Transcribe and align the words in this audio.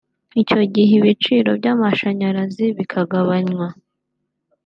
icyo 0.41 0.61
gihe 0.73 0.91
ibiciro 0.99 1.49
by’amashanyarazi 1.59 2.65
bikagabanywa 2.77 3.67